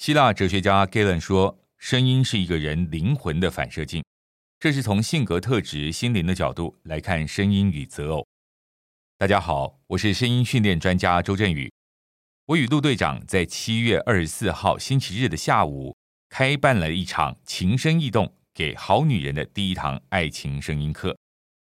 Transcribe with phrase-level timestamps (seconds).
[0.00, 4.02] 希腊哲学家 Galen 说：“声音是一个人灵魂的反射镜。”
[4.58, 8.26] 这是从性格特质、心灵的角度来看声音与择偶。
[9.18, 11.70] 大家好，我是声音训练专家周振宇。
[12.46, 15.94] 我与陆队长在七月二十四号星期日的下午，
[16.30, 21.14] 开办了一场情声异动给好女人的第一堂爱情声音课。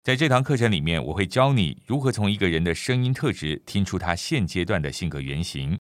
[0.02, 5.78] 在这堂课程里面，我会教你如何从一个人的声音特质听出他现阶段的性格原型。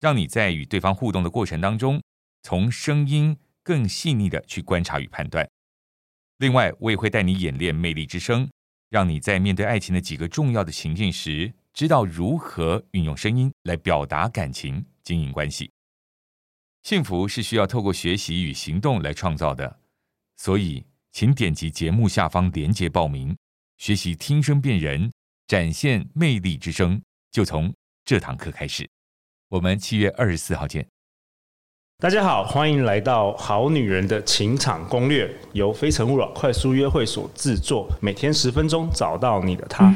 [0.00, 2.02] 让你在与对方互动的过程当中，
[2.42, 5.48] 从声音更细腻的去观察与判断。
[6.38, 8.48] 另外，我也会带你演练魅力之声，
[8.90, 15.70] 让你在面对爱情的几个重要的情境时，知道如何运用声音来表达感情、经营关系。
[16.82, 19.80] 幸福是需要透过学习与行动来创造的，
[20.36, 23.36] 所以请点击节目下方链接报名，
[23.78, 25.10] 学习听声辨人，
[25.48, 27.02] 展现魅力之声，
[27.32, 27.74] 就从
[28.04, 28.88] 这堂课开始。
[29.48, 30.84] 我们七月二十四号见。
[31.98, 39.94] 大家好，欢迎来到《好女人的情场攻略》，由非诚勿扰快速约会所制作，每天十分钟，找到你的他。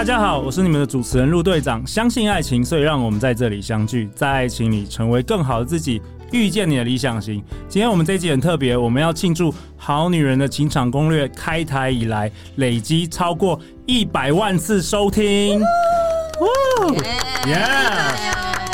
[0.00, 1.86] 大家好，我是你们的主持人陆队长。
[1.86, 6.00] 相信爱情，所以让我们在这里相聚，在爱情里成为更好的自己。
[6.32, 7.44] 遇见你的理想型。
[7.68, 15.60] 今天我们这一集很特别，我们要庆祝《好女人的情场攻略》开台以来累积超过一百万次收听。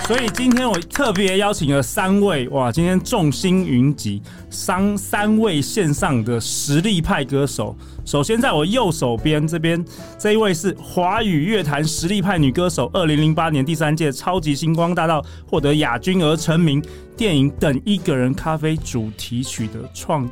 [0.06, 7.76] 所以今天我特别邀请了三位，哇，今天众星云集，三三位线上的实力派歌手。
[8.04, 9.84] 首先在我右手边这边
[10.16, 16.80] 这一位是华语乐坛实力派女歌手，二零零八年第三届超级星光大道获得亚军而成名，
[17.16, 20.24] 电影《等一个人咖啡》主题曲的创。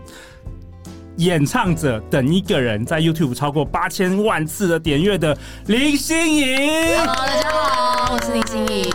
[1.16, 5.36] 演唱者等一个人，在 YouTube 超过八千万次的点阅的
[5.66, 6.56] 林心怡。
[6.96, 8.93] Hello，大家好，我是林心怡。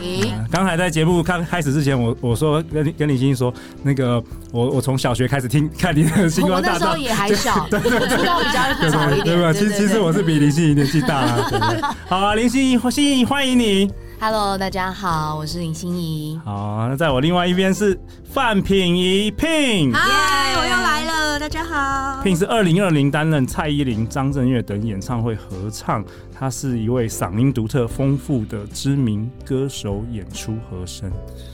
[0.60, 4.22] 刚才在节目开开始之前，我我说跟跟林心怡说，那个
[4.52, 9.54] 我我从小学开始听看你的《星光大道》，我那时候也还小，对 对对，知道比较早一点，对吧？
[9.54, 11.26] 其其实我是比林心怡年纪大
[12.10, 13.90] 好啊，林心怡，心怡欢迎你。
[14.20, 16.38] Hello，大家好，我是林心怡。
[16.44, 17.98] 好，那在我另外一边是
[18.30, 19.94] 范品怡 Pin。
[19.94, 22.22] 嗨，我又来了，大家好。
[22.22, 26.04] Pin 是二零二零担任蔡依林、张震岳等演唱会合唱，
[26.38, 31.10] 他是一位嗓音独特、丰富的知名歌手，演出和声。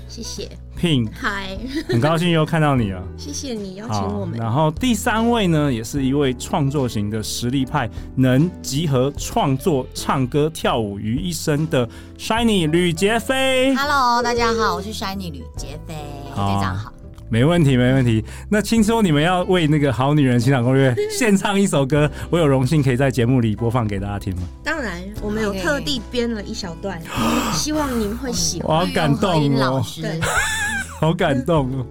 [0.08, 1.56] 谢谢，Pin，嗨，
[1.88, 3.04] 很高兴又看到你了。
[3.16, 4.40] 谢谢你邀请我们。
[4.40, 13.76] 然后第三位呢，也是一位创作型的实力派，能集合创作、唱歌、跳舞于一身的 Shiny 吕杰飞。
[13.76, 15.94] Hello，大家好，我是 Shiny 吕杰飞，
[16.30, 16.92] 非常好。
[17.30, 18.24] 没问题，没问题。
[18.50, 24.44] 那听说你们要为那个好女人情场攻略 献唱一首歌，我有荣幸可以在节目里播放给大家听吗？
[24.64, 27.54] 当然，我们有特地编了一小段，Okay.
[27.58, 28.78] 希望您会喜欢。
[28.78, 30.20] 我好感动哦，对，
[31.02, 31.86] 好感动哦。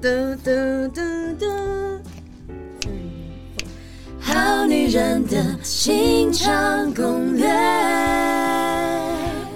[4.20, 7.46] 好女人的情场攻略。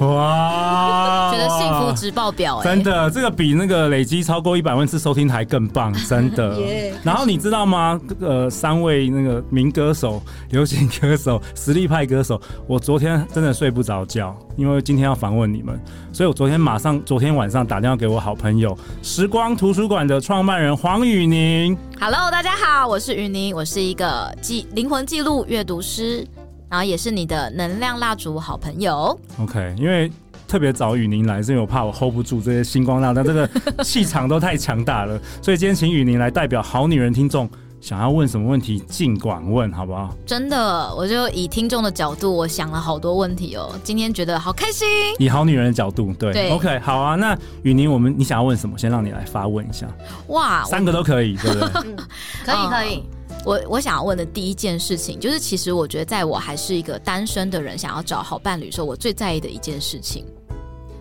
[0.01, 2.65] 哇， 觉得幸福值爆表哎！
[2.65, 6.57] 真的，这个比那个累积超过一百万次收听还更棒， 真的。
[7.03, 8.01] 然后你知道吗？
[8.21, 15.81] 呃，三位那个名歌手、流行歌手、 实力派歌手，我昨天真的睡不着觉，因为今天要访问你们，
[16.13, 21.77] 所以我昨天马上，昨天晚上打电话给我好朋友时光图书馆的创办人黄宇宁。
[21.99, 26.25] Hello，大家好，我是宇宁，我是一个记灵魂记录阅读师。
[26.71, 29.19] 然后也是你的能量蜡烛好朋友。
[29.41, 30.11] OK，因为
[30.47, 33.49] 特别找雨宁来，是因为我怕我 hold 不住这些星光大道，这个
[33.85, 37.49] 气场都太强大了，所以今天请雨宁来代表好女人听众，
[37.81, 40.15] 想要问什么问题尽管问，好不好？
[40.27, 43.71] 真的，我就以听众的角度，我想了好多问题哦。
[43.85, 44.89] 今天觉得好开心。
[45.19, 47.15] 以好女人的角度，对，对，OK，好啊。
[47.15, 48.77] 那雨宁，我们你想要问什么？
[48.79, 49.87] 先让你来发问一下。
[50.29, 51.69] 哇，三个都可以，对不对？
[51.93, 51.97] 嗯，
[52.45, 53.05] 可以，可以。
[53.45, 60.25] 我我想要问的第一件事情，就是其实我觉得，在我还是一个单身的人，想要找好伴侣的时候，我最在意的一件事情，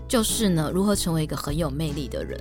[0.07, 2.39] 就是呢，如何成为一个很有魅力的人。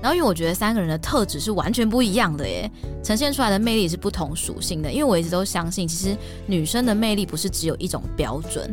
[0.00, 2.70] 然后，因为我觉得三个人的特质是完全不一样的耶，
[3.02, 4.92] 呈现出来的魅力是不同属性的。
[4.92, 8.72] 因为我一直都相信，其实女生的魅力不是只有一种标准。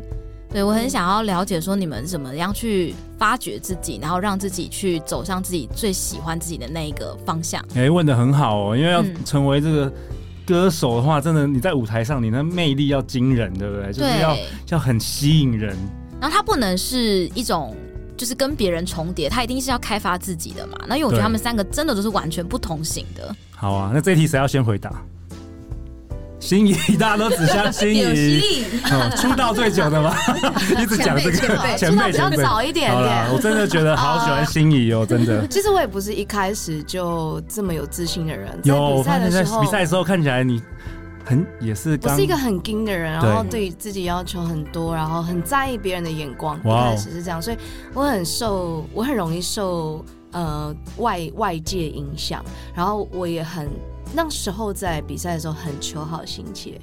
[0.51, 7.63] 对，我很想要了解说，你们怎么样去发掘自己，然后让自己去走向自己最喜欢自己的那一个方向。
[7.75, 9.91] 哎，问的很好哦，因为要成为这个。
[10.49, 13.93] 嗯歌手的话，真的你在舞台上，你的魅力要惊人，对不对？
[13.93, 14.35] 就是要
[14.69, 15.77] 要很吸引人。
[16.19, 17.75] 然后他不能是一种
[18.17, 20.75] 就是跟别人重叠，他一定是要开发自己的嘛。
[20.87, 23.35] 那因为我觉得他们三个真的都是完全不同型的。
[23.51, 24.91] 好啊，那这一题谁要先回答？
[26.39, 30.15] 心仪，大家都只相心仪， 哦，出道最久的吗？
[30.81, 31.37] 一直讲这个
[31.77, 33.33] 前辈，比较早一点点。
[33.33, 35.45] 我真的觉得 好喜欢心仪哦，真的。
[35.47, 38.57] 其实我也不是一开始就这么有自信的人。
[38.63, 40.61] 有，我发现在比赛的时候看起来你。
[41.25, 46.57] 很也是，我是一个很精的人，然后对自己要求很多，然后很在意别人的眼光。
[46.57, 47.57] 一开始是这样，所以
[47.93, 52.43] 我很受，我很容易受呃外外界影响，
[52.73, 53.69] 然后我也很
[54.13, 56.79] 那时候在比赛的时候很求好心切，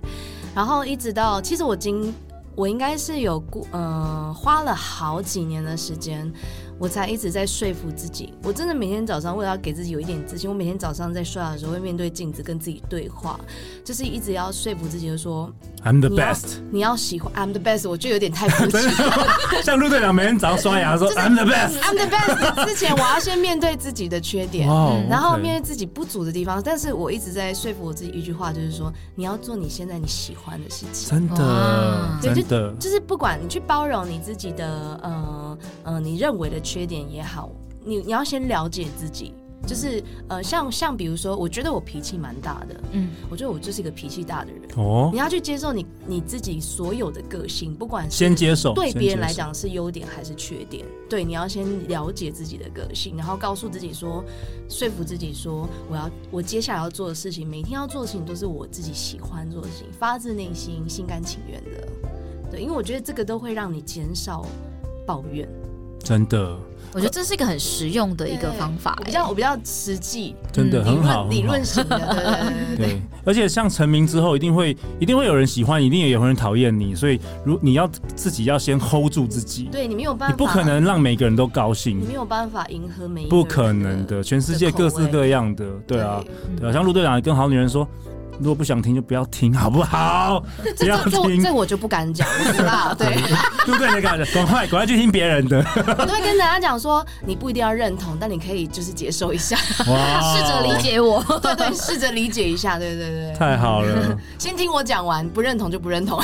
[0.54, 2.14] 然后一直到其实我今
[2.54, 6.32] 我应该是有过嗯花了好几年的时间。
[6.78, 13.40] 我才一直在说服自己，我真的每天早上为了要给自己有一点自信，我每天早上在刷牙的时候会面对镜子跟自己对话，
[13.82, 15.50] 就是一直要说服自己，就说
[15.84, 18.82] I'm the best，你要喜欢 I'm the best，我就有点太肤浅。
[19.64, 36.60] 像陆队长每天早上刷牙说 I'm the best，I'm the best 之前我要先面对自己的缺点，wow, 然后面对自己不足的地方，但是我一直在说服我自己一句话，就是说你要做你现在你喜欢的事情，真的，对，真的，就，就是不管你去包容你自己的呃呃你认为的。
[36.66, 37.48] 缺点也好，
[37.84, 39.32] 你你要先了解自己，
[39.64, 44.62] 就是呃，像像比如说，我觉得我脾气蛮大的，嗯，我觉得我就是一个脾气大的人。
[44.76, 45.10] 哦。
[45.12, 54.24] 你要去接受你你自己所有的个性，不管是先接受对别人来讲是优点还是缺点，对，你要先了解自己的个性，然后告诉自己说，
[54.68, 61.88] 说服自己说，我要我接下来要做的事情，每天要做的事情都是我自己喜欢做的事情，发自内心、心甘情愿的，
[62.50, 64.44] 对，因为我觉得这个都会让你减少
[65.06, 65.48] 抱怨。
[66.06, 66.56] 真的，
[66.92, 73.02] 我觉得这是一个很实用的一个方法，比较我比较实际，真的很好，理论型的，对对对，对。
[73.24, 86.22] 而且像成名之后，一定会一定会有人喜欢，一定也有人讨厌你，所以如你要自己要先 hold 住自己，对你没有办法，你不可能让每个人都高兴，你没有办法迎合每一个人，不可能的，全世界各式各样的，对啊，
[86.56, 87.84] 对啊，像陆队长跟好女人说。
[88.38, 90.42] 如果不想听就不要听， 好不好？
[90.78, 92.94] 不要听，这我就不敢讲，我知道。
[92.98, 93.08] 对，
[93.64, 93.94] 对不对？
[93.94, 95.58] 你赶赶快赶快去听别人的。
[95.98, 99.56] 我都会跟大家讲说，你不一定要认同，但你可以就是接受一下，
[99.88, 101.22] 哇，试着理解我。
[101.42, 103.34] 对对，试着理解一下，对对对。
[103.38, 106.22] 太好了，先听我讲完，不认同就不认同。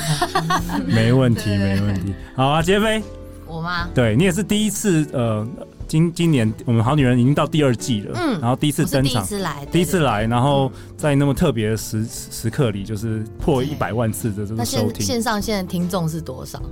[0.86, 2.14] 没问题，没问题。
[2.34, 3.02] 好啊，杰飞，
[3.46, 3.88] 我吗？
[3.94, 5.46] 对你也是第一次呃。
[5.92, 15.04] 今今年我们好女人已经到第二季了，嗯，然后第一次登场，第一次来，第一次来，然后在那么特别的时时刻里，就是破一百万次的这个收听。
[15.04, 16.62] 线上现在听众是多少？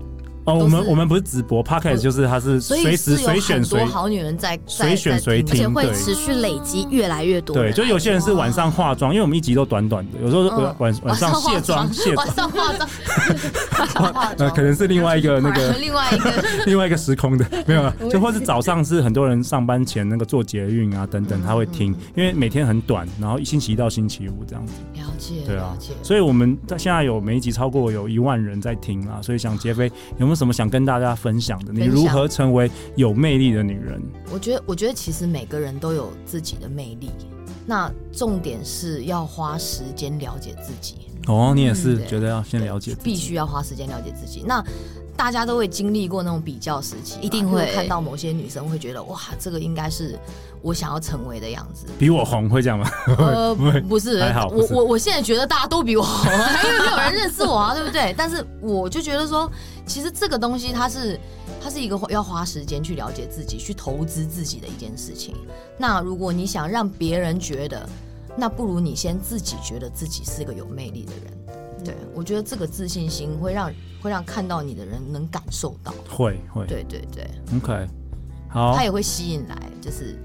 [0.50, 7.54] 哦，我们我们不是直播，Podcast 就是它是随时随选随好女人在随选随听，而且会持续累积越来越多。
[7.54, 12.88] 对，就有些人是晚上化妆，因为我们一集都短短的，有时候晚晚上卸妆 卸妆，晚上化妆，
[14.38, 16.30] 呃 可能是另外一个那个另外一个。
[16.66, 24.72] 另外一个时空的没有啊，就或是早上是很多人上班前那个做捷运啊等等，他会听，因为每天很短，然后星期一到星期五这样子。
[24.94, 31.72] 了解，对啊，所以我们在现在有每一集超过有一万人在听啊，所以想杰飞有没有什么想跟大家分享的？
[31.74, 34.00] 你如何成为有魅力的女人？
[34.32, 37.10] 我觉得，我觉得其实每个人都有自己的魅力，
[37.66, 40.96] 那重点是要花时间了解自己。
[41.26, 44.42] 哦，你也是觉得要先了解自己，必须要花时间了解自己。
[44.46, 44.64] 那
[45.20, 50.18] 大家都会经历过那种比较时期，一定会看到某些女生会觉得，哇，这个应该是。
[50.62, 52.90] 我想要成为的样子，比我红会这样吗？
[53.18, 53.54] 呃，
[53.88, 58.14] 不是，还好，我我我现在觉得大家都比我红，因为没有人认识我啊， 对不对？
[58.16, 59.50] 但是我就觉得说，
[59.86, 61.18] 其实这个东西它是
[61.62, 65.34] 它是一个要花时间去了解自己、去投资自己的一件事情。
[65.78, 67.88] 那如果你想让别人觉得，
[68.36, 71.39] 那不如你先自己觉得自己是个有魅力的人。
[71.84, 73.72] 对，我觉得这个自信心会让
[74.02, 77.86] 会让看到你的人能感受到，会会，对对对，OK，
[78.48, 80.16] 好，他也会吸引来，就是。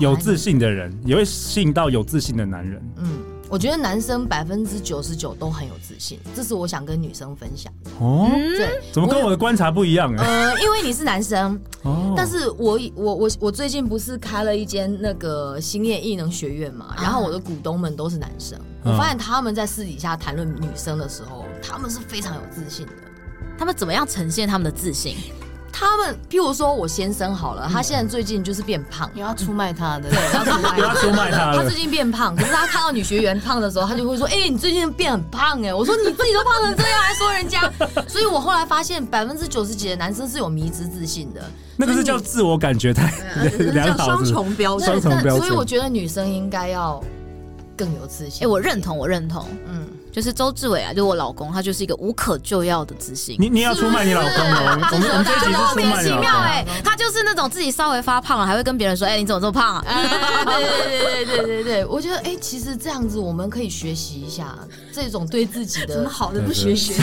[0.00, 2.82] 有自信的人也会吸引到有自信的男人。
[2.96, 7.90] 嗯，我觉得男生百分之九十九都很有自信，这是我想跟女生分享的。
[7.98, 10.14] 哦，对，怎么跟我的观察不一样？
[10.16, 11.58] 呃，因为你是男生。
[11.82, 12.12] 哦。
[12.16, 22.92] 但是我我我我最近不是开了一间那个兴业艺能学院嘛，然后我的股东们都是男生，我发现他们在私底下谈论女生的时候，他们是非常有自信的。
[23.58, 25.16] 他们怎么样呈现他们的自信？
[25.72, 31.54] 他们，譬如说我先生好了，他现在最近就是变胖，你要出卖他的，对，要出卖，要出卖他。
[31.54, 37.70] 他最近变胖，可是他看到女学员胖的时候，他就会说：“哎、欸，你最近变很胖哎。”我说：“你自己都胖成这样，还说人家？”
[38.08, 41.40] 所以我后来发现，百分之九十几的男生是有迷之自信的，
[41.76, 43.12] 那个是叫自我感觉太
[43.72, 45.46] 良好，双重标准，双重标准。
[45.46, 47.02] 所以我觉得女生应该要
[47.76, 48.44] 更有自信。
[48.44, 49.86] 哎，我认同，我认同，嗯。
[50.10, 53.36] 就是周志伟啊，就我老公，他就是一个无可救药的自信。
[53.38, 54.88] 你你要出卖你老公哦？
[54.92, 56.28] 我们我们这一集是出卖你老公。
[56.28, 59.84] 哎，他就是那种自己稍微发胖了，还会跟别人说：“哎，你怎么这么胖啊？”
[60.46, 64.56] 对对对对对对对，我觉得哎，其实这样子我们可以学习一下
[64.92, 66.94] 这种对自己的怎么好的不学学，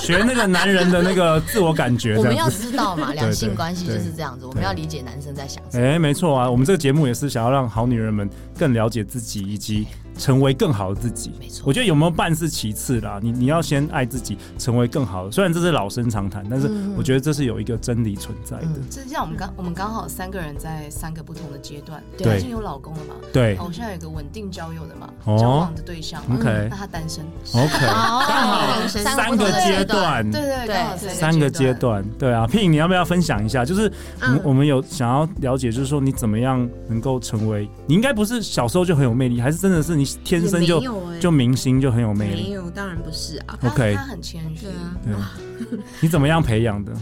[0.00, 2.16] 学那个男人的那个自我感觉。
[2.18, 5.86] 我们要知道嘛， 两性关系就是这样子，我们要理解男生在想什么。
[5.86, 8.28] 哎，没错啊，我们这个节目也是想要让好女人们
[8.58, 9.86] 更了解自己以及。
[10.18, 11.62] 成为更好的自己，没错。
[11.66, 15.30] 我觉得有没有伴是其次啦，你你要先爱自己，成为更好的。
[15.30, 18.68] 虽然这是老生常谈，但是我觉得这是有一个真理存在的。
[18.90, 23.14] 这像我们刚我们刚好三个人在三个不同的阶段，对，已经有老公了嘛？
[23.32, 23.56] 对。
[23.58, 26.22] 我现在有个稳定交友的嘛，交往的对象。
[26.30, 27.24] OK，那他单身。
[27.54, 32.46] OK，刚好三个阶段，对对对，三个阶段，对啊。
[32.46, 33.64] Pin，你要不要分享一下？
[33.64, 33.90] 就是
[34.20, 37.68] 我我们有想要了解，就是说你怎么样能够成为？
[37.86, 40.01] 你应该不是小时候就很有魅力，还是真的是你？
[40.24, 40.82] 天生就
[41.20, 43.58] 就明星就很有魅力，没有，当然不是啊。
[43.62, 44.98] OK，他很谦虚啊。
[45.04, 46.92] 对， 你怎么样培养的？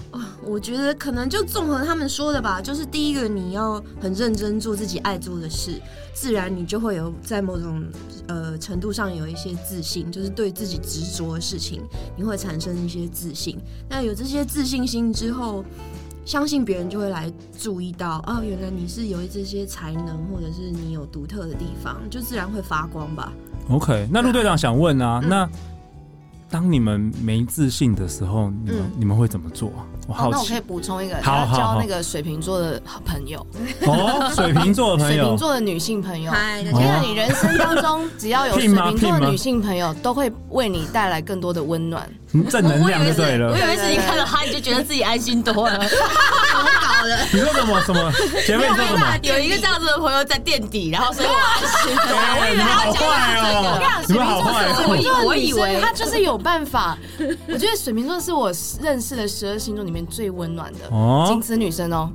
[0.45, 5.81] 我觉得可能就综合他们说的吧，就是第一个你要很认真做自己爱做的事，
[6.13, 7.83] 自然你就会有在某种
[8.27, 11.83] 呃程度上有一些自信，就是对自己执着的事情，
[12.17, 13.59] 你会产生一些自信。
[13.89, 15.65] 那有这些自信心之后。
[16.25, 23.33] 相信别人就会来注意到哦，原来你是有这些才能，或者是你有独特的地方，就自然会发光吧。
[23.69, 25.49] OK，那陆队长想问啊，嗯、那
[26.51, 29.73] 当你们没自信的时候，你们、嗯、你们会怎么做？
[30.09, 30.29] 我好奇。
[30.29, 33.47] 哦、那我可以补充一个，好，好，交那个水瓶座的好朋友。
[33.87, 36.33] 哦，水瓶座的朋友，水瓶座的女性朋友。
[36.65, 42.09] 因为你人生当中只要有 水瓶座的女性朋友，都会为你带来更多的温暖。
[42.49, 43.53] 正能量就对了。
[43.53, 45.79] 我以为是你看到他，你就觉得自己安心多了。
[47.33, 48.13] 你说什么什么？
[48.47, 49.19] 前面说什么？
[49.23, 51.97] 有一个这样子的朋友在垫底，然后所以我安心。
[51.97, 54.05] 对，你们好坏哦！
[54.09, 54.67] 你们好坏。
[54.89, 56.97] 我以为我以为他就是有办法。
[57.49, 62.11] 我觉得水瓶座是我认识的十二星座里面最温暖的哦，金子女生哦。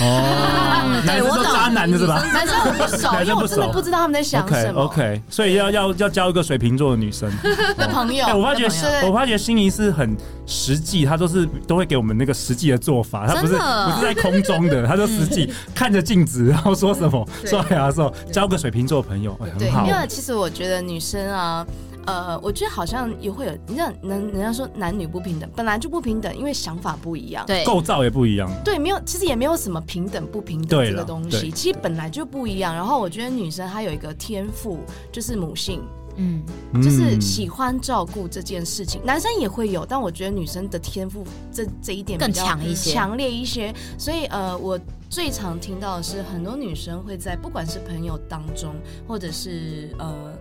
[0.00, 2.22] 哦， 男生都渣男的是吧？
[2.32, 4.82] 男生很不熟， 因为我真的不知道他们在想什么。
[4.82, 7.30] OK，所以要要要交一个水瓶座的女生
[7.76, 8.26] 的朋友。
[8.36, 8.66] 我发觉，
[9.06, 19.86] 我发觉心仪是很实际，她都是都会给我们那个实际的做法，她不是不是在空中的，她就实际看着镜子，然后说什么刷牙的时候交个水瓶座朋友，很好。
[19.86, 21.64] 因为其实我觉得女生啊。
[22.06, 32.74] 呃，我觉得好像也会有，你知道，人人家说男女不平等，本来就不平等，因为想法不一样，对，构造也不一样，对，没有，其实也没有什么平等不平等这个东西，其实本来就不一样。
[32.74, 34.78] 然后我觉得女生她有一个天赋，
[35.10, 35.82] 就是母性，
[36.16, 36.42] 嗯，
[36.82, 43.74] 就是喜欢照顾这件事情，男生也会有，但我觉得女生的天赋这这一点比较更强一些，强烈一些。
[43.96, 48.74] 所以呃，我最常听到的是，很多女生会在不管是朋友当中，
[49.08, 50.32] 或者是呃。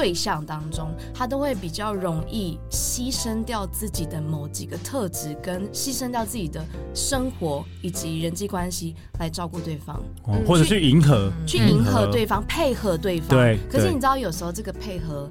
[0.00, 6.64] 对象当中，他都会比较容易牺牲掉自己的某几个特质，跟牺牲掉自己的
[6.94, 13.28] 生活以及人际关系来照顾对方，哦、或者去迎合，去迎合对方，配合对方。
[13.28, 13.58] 对。
[13.70, 15.30] 可是你知道，有时候这个配合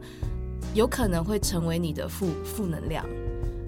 [0.75, 3.03] 有可能会成为你的负负能量。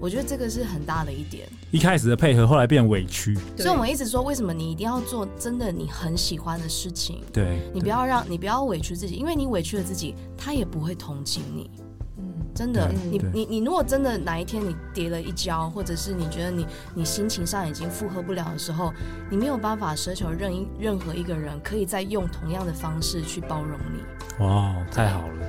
[0.02, 1.48] 我觉得这个是很大的一点。
[1.70, 3.36] 一开始的配合，后来变委屈。
[3.56, 7.20] 所以我们一直说，为什么你一定要做真的你很喜欢的事情？
[7.32, 11.70] 对，你不要让你不要委屈自己，因为你委屈了自己，他也不会同情你。
[12.18, 16.66] 嗯，真的，你你你如果真的哪一天你跌了一跤，或者是你觉得你
[16.96, 18.92] 你心情上已经负荷不了的时候，
[19.30, 24.44] 你没有办法奢求任一任何一个人可以再用同样的方式去包容你。
[24.44, 25.46] 哇，太好了！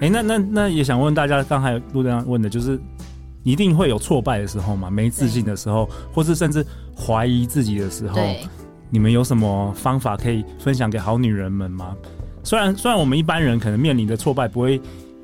[0.00, 2.80] 哎，那那那也想问大家，刚才陆队长问的就是。
[3.42, 4.90] 一定会有挫败的时候嘛？
[4.90, 6.64] 没自信的时候，或是甚至
[6.96, 8.20] 怀疑自己的时候，
[8.90, 11.96] 你们有什么方法可以分享给好女人们吗？
[12.42, 14.80] 虽然虽然我们一般人可能面临的挫败不会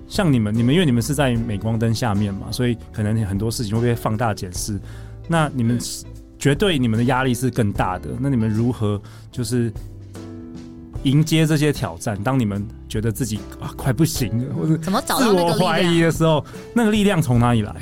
[0.07, 4.79] 像你们，你们因为你们是在镁光灯下面嘛，所以可能很多事情会被放大检视。
[5.29, 5.79] 那你们
[6.39, 8.11] 绝对你们的压力是更大的。
[8.21, 9.01] 那你们如何
[9.33, 9.73] 就是
[11.03, 12.17] 迎接这些挑战？
[12.23, 16.45] 当你们觉得自己啊快不行了，或者怎么找到那个自我怀疑的时候，
[16.75, 17.75] 那个力量从哪里来？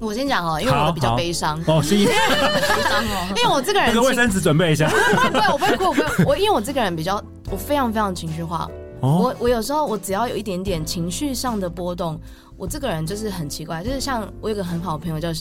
[0.00, 4.88] 我先讲哦，因为我比较 悲伤哦，是，悲伤哦，因为我这个人，那个卫生纸准备一下。
[5.32, 8.70] 对，我不会哭，我不会，我因为我这个人比较，我非常非常情绪化。
[9.00, 12.20] 哦、我我有时候我只要有一点点情绪上的波动，
[12.56, 15.32] 我这个人就是很奇怪，就是像我有个很好的朋友叫，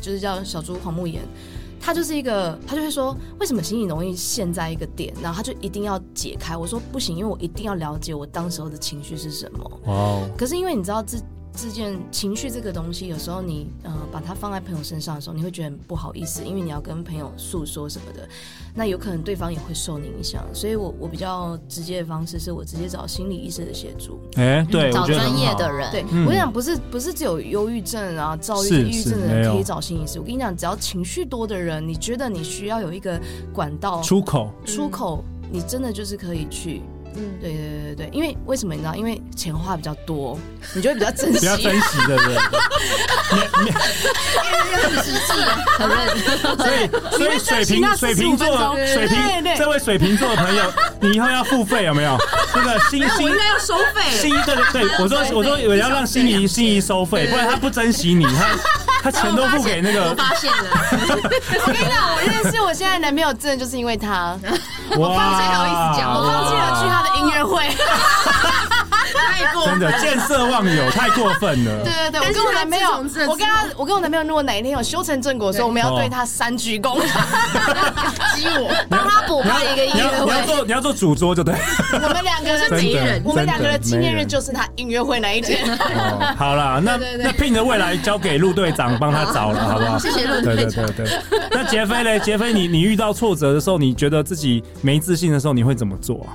[0.00, 1.22] 就是叫小猪黄沐妍，
[1.80, 6.56] 他就是一个，他就会说，为什么心里容易陷在一个点，然后他就一定要解开。
[6.56, 9.70] 我说不行，因为我一定要了解我当时候的情绪是什么。
[9.84, 11.18] 哦，可是因为你知道这。
[11.56, 18.28] 这件情绪这个东西，有时候你呃把它放在朋友身上的时候，你会觉得很不好意思，因为你要跟朋友诉说什么的，
[18.74, 20.44] 那有可能对方也会受你影响。
[20.52, 24.20] 所以我我比较直接的方式是我直接找心理医师的协助。
[24.36, 25.90] 哎、欸，对，找专业的人。
[25.90, 30.18] 对，嗯、我跟你讲，不是不是只有忧郁症啊、躁郁、抑郁症的人可以找心理医师。
[30.20, 33.18] 我跟你讲，只要情绪多的人，你觉得你需要有一个
[33.54, 36.82] 管道出口，出口，你真的就是可以去。
[37.16, 38.94] 嗯，对对对对对，因为为什么你知道？
[38.94, 40.38] 因为钱花比较多，
[40.74, 42.30] 你就会比较珍惜，比较珍惜的人。
[43.56, 45.32] 因为很实际，
[45.78, 45.96] 很认。
[46.56, 49.18] 所以，所以水瓶水瓶座水瓶
[49.56, 52.16] 这位水瓶座的朋友，你以后要付费有没有？
[52.54, 54.10] 这个心心应该要收费。
[54.10, 58.56] 心对对对，我说我说我要让心仪心仪收费，不然他不珍惜你，他
[59.04, 60.10] 他钱都付给那个。
[60.10, 60.70] 我发现了，
[61.66, 64.36] 我跟你讲，我认识我现在男朋友，真的就是因为他。
[64.96, 67.66] 我放弃好意思讲，我放弃了去他的音乐会，
[69.44, 71.84] 太过真的见色忘友，太过分了。
[71.84, 72.90] 对对对，我跟我男朋友，
[73.28, 77.00] 我跟他，我跟我男朋友，如果哪一天有修成正果的时候，我们要对他三鞠躬，
[78.34, 80.26] 激我，帮他补办一个音乐会。
[80.26, 81.54] 你要做，你要做主桌就对。
[81.92, 85.66] 我们两个是敌人，我们两个的纪念日就是他音乐会那一天。
[86.36, 89.98] 好了，那那 Pin 的未来交给陆队长帮他找了，好不好？
[89.98, 90.86] 谢谢陆队长。
[90.86, 91.40] 对对对对。
[91.50, 92.18] 那杰飞嘞？
[92.20, 96.32] 杰飞，你你遇到挫折的时候，你觉得自己没自信的时候，你会怎么做啊？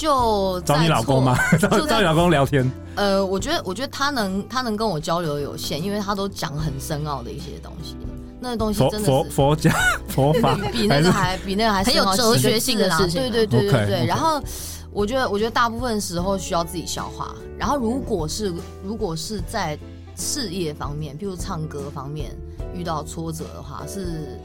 [0.00, 1.36] 就找你老公吗？
[1.60, 2.68] 找找你老公聊天。
[2.94, 7.96] 呃，我觉得，我觉得他能，他能跟我交流有限，因为他都讲很深奥的一些东西。
[8.40, 9.70] 那个东西真的佛佛家
[10.08, 13.20] 佛法 比那个还比那个还很有哲学性的事情。
[13.20, 14.06] 对对对对对。
[14.06, 14.42] 然后
[14.90, 17.34] 我觉得，我觉得大部分时候需要自己消化。
[17.58, 18.50] 然后如果是
[18.82, 19.78] 如果是在
[20.16, 22.34] 事业方面，譬如唱歌方面
[22.74, 24.40] 遇到挫折的话，是。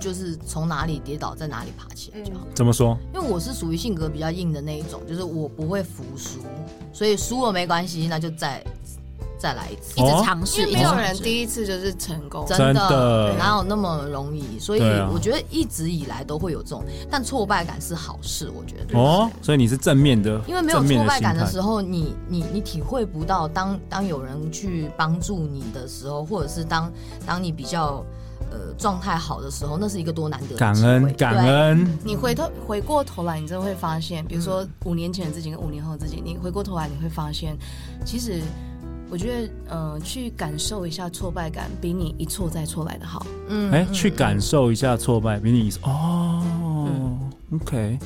[0.00, 2.40] 就是从哪里跌倒，在哪里爬起来就好。
[2.56, 2.98] 怎么说？
[3.22, 6.40] 因为我是属于性格比较硬的那一种，就是我不会服输，
[6.92, 8.60] 所以输了没关系，那就再
[9.38, 10.60] 再来一次，一直尝试。
[10.62, 14.58] 因为没有人第一次就是成功，真的哪有那么容易？
[14.58, 14.80] 所以
[15.12, 18.98] 我觉得一直以来都会有这种，但挫败感是好事，我觉得。
[18.98, 26.92] 哦，所以你是正面的，因为没有挫败感的时候，你你你体会不到当当有人去帮助你的时候，或者是当
[27.24, 28.04] 当你比较。
[28.50, 31.98] 呃，状态好的时候，那是一个多难得的感恩，感恩。
[32.04, 37.56] 你回头回过头来，你真的会发现，比如说五年前的自己跟五年后的自己，你回过头来，你会发现，
[38.04, 38.40] 其实
[39.10, 43.26] 我觉得，呃，去感受一下挫败感，比你一错再错来的好。
[43.48, 46.42] 嗯，哎，去感受一下挫败，比你哦。
[46.86, 47.98] 嗯，OK。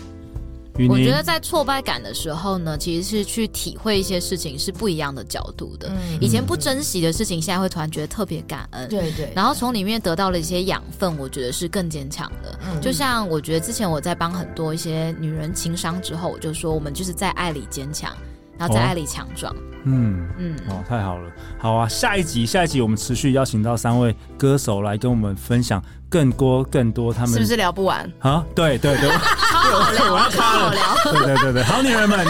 [0.88, 5.88] 我觉得在挫败感的时候呢，其实是去体会一些事情是不一样的角度的。
[5.88, 8.88] 嗯、以前不珍惜的事情，现在会突然觉得特别感恩。
[8.88, 9.32] 对，对对。
[9.34, 12.58] 然后从里面得到了一些养分，我觉得是更坚强的。
[12.66, 18.12] 嗯、就像我觉得之前我在帮很多一些女人情商之后，我就说我们就是在爱里坚强，
[18.58, 19.52] 然后在爱里强壮。
[19.54, 19.58] 哦
[19.88, 21.86] 嗯嗯，哦，太好了，好啊！
[21.86, 28.44] 下一集，下一集我们持续邀请到三位歌手来跟我们分享更多更多他们是不是聊不完啊？
[28.52, 29.08] 对对对，
[29.70, 30.74] 好，我要卡了，
[31.04, 32.26] 对对对对，好女人们，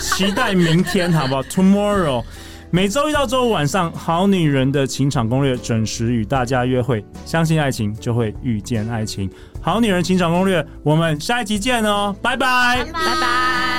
[0.00, 2.24] 期待明天好不好？Tomorrow，
[2.70, 13.69] 每周一到周五晚上，好女人的情场攻略准时与大家约会，相信爱情就会遇见爱情，好女人情场攻略，我们下一集见哦，拜拜，拜拜。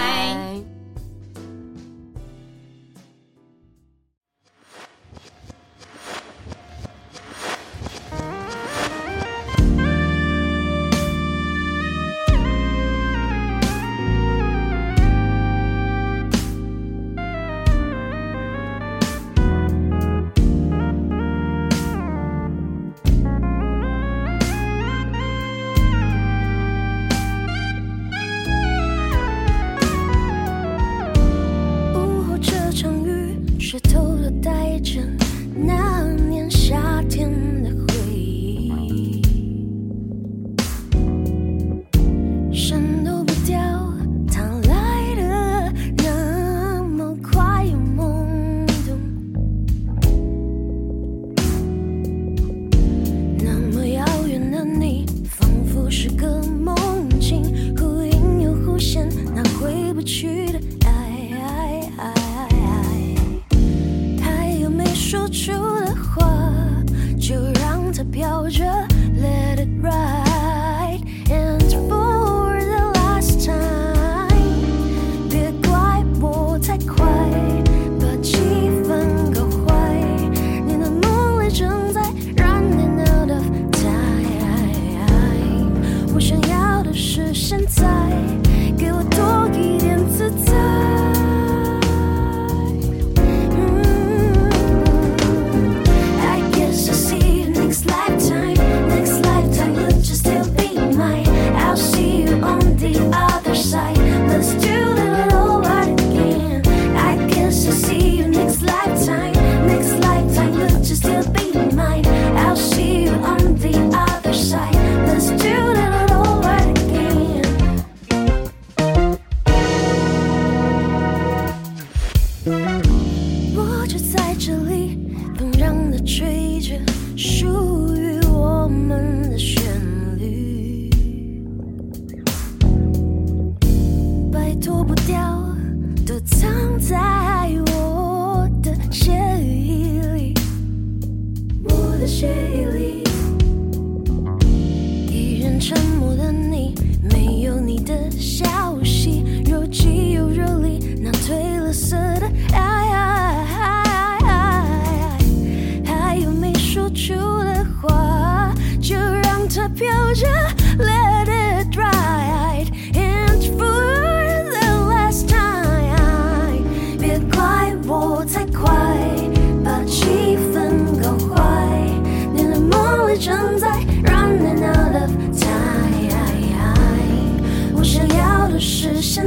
[122.43, 124.97] 我就在这里
[125.37, 126.75] 等让的吹着
[127.15, 129.37] 属于我们的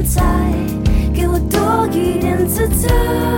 [0.02, 0.22] 在，
[1.14, 3.34] 给我多一点自责。